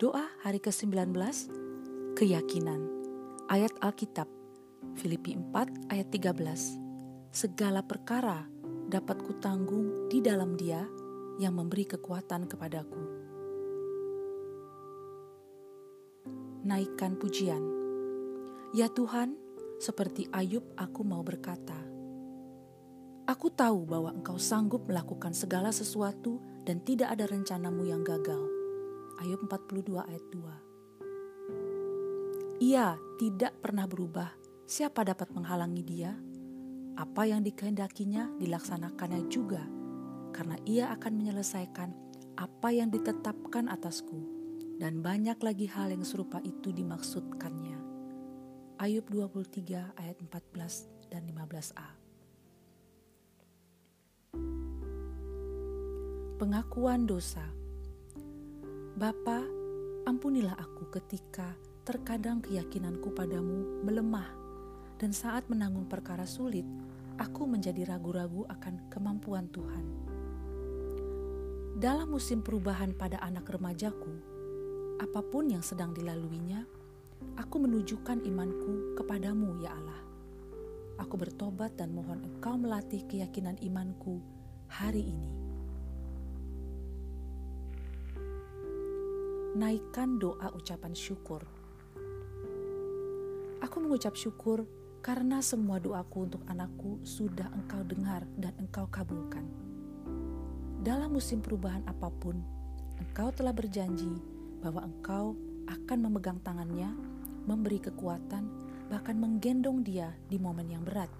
[0.00, 1.12] Doa hari ke-19,
[2.16, 2.88] keyakinan.
[3.52, 4.32] Ayat Alkitab,
[4.96, 6.40] Filipi 4 ayat 13.
[7.28, 8.48] Segala perkara
[8.88, 10.88] dapat kutanggung di dalam dia
[11.36, 13.02] yang memberi kekuatan kepadaku.
[16.64, 17.60] Naikkan pujian.
[18.72, 19.36] Ya Tuhan,
[19.84, 21.76] seperti Ayub aku mau berkata,
[23.28, 28.59] Aku tahu bahwa engkau sanggup melakukan segala sesuatu dan tidak ada rencanamu yang gagal.
[29.20, 34.32] Ayub 42 ayat 2 Ia tidak pernah berubah.
[34.64, 36.16] Siapa dapat menghalangi dia?
[36.96, 39.60] Apa yang dikehendakinya dilaksanakannya juga,
[40.32, 41.92] karena ia akan menyelesaikan
[42.40, 44.24] apa yang ditetapkan atasku,
[44.80, 47.76] dan banyak lagi hal yang serupa itu dimaksudkannya.
[48.80, 51.88] Ayub 23 ayat 14 dan 15a.
[56.40, 57.59] Pengakuan dosa.
[59.00, 59.40] Bapa,
[60.04, 61.56] ampunilah aku ketika
[61.88, 64.28] terkadang keyakinanku padamu melemah
[65.00, 66.68] dan saat menanggung perkara sulit,
[67.16, 69.84] aku menjadi ragu-ragu akan kemampuan Tuhan.
[71.80, 74.12] Dalam musim perubahan pada anak remajaku,
[75.00, 76.68] apa pun yang sedang dilaluinya,
[77.40, 80.02] aku menunjukkan imanku kepadamu, ya Allah.
[81.00, 84.20] Aku bertobat dan mohon Engkau melatih keyakinan imanku
[84.68, 85.49] hari ini.
[89.50, 91.42] Naikkan doa ucapan syukur.
[93.58, 94.62] Aku mengucap syukur
[95.02, 99.42] karena semua doaku untuk anakku sudah engkau dengar dan engkau kabulkan.
[100.86, 102.38] Dalam musim perubahan apa pun,
[103.02, 104.22] engkau telah berjanji
[104.62, 105.34] bahwa engkau
[105.66, 106.94] akan memegang tangannya,
[107.42, 108.46] memberi kekuatan,
[108.86, 111.10] bahkan menggendong dia di momen yang berat.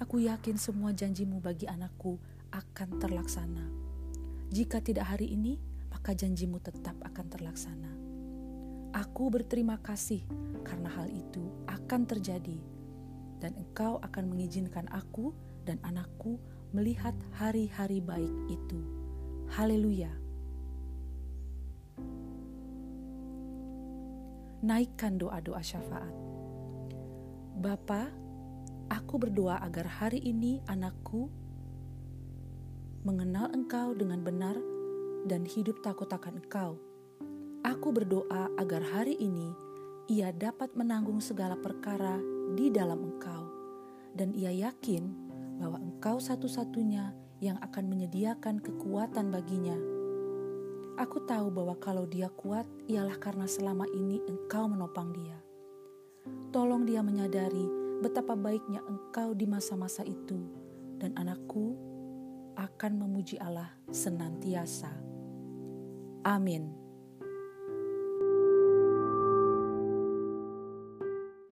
[0.00, 2.16] Aku yakin semua janjimu bagi anakku
[2.56, 3.68] akan terlaksana.
[4.48, 7.92] Jika tidak hari ini, maka janjimu tetap akan terlaksana.
[8.96, 10.24] Aku berterima kasih
[10.64, 12.56] karena hal itu akan terjadi,
[13.40, 15.36] dan Engkau akan mengizinkan aku
[15.68, 16.40] dan anakku
[16.72, 18.80] melihat hari-hari baik itu.
[19.52, 20.08] Haleluya!
[24.64, 26.14] Naikkan doa-doa syafaat.
[27.58, 28.08] Bapa,
[28.88, 31.28] aku berdoa agar hari ini anakku
[33.02, 34.71] mengenal Engkau dengan benar
[35.26, 36.78] dan hidup takut akan Engkau
[37.62, 39.54] Aku berdoa agar hari ini
[40.10, 42.18] ia dapat menanggung segala perkara
[42.58, 43.46] di dalam Engkau,
[44.18, 45.06] dan ia yakin
[45.62, 49.78] bahwa Engkau satu-satunya yang akan menyediakan kekuatan baginya.
[50.98, 55.38] Aku tahu bahwa kalau dia kuat ialah karena selama ini Engkau menopang dia.
[56.50, 57.62] Tolong dia menyadari
[58.02, 60.50] betapa baiknya Engkau di masa-masa itu,
[60.98, 61.78] dan anakku
[62.56, 64.92] akan memuji Allah senantiasa.
[66.22, 66.91] Amin.